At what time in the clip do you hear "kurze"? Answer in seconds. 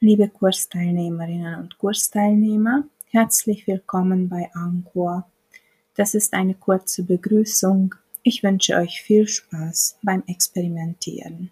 6.54-7.02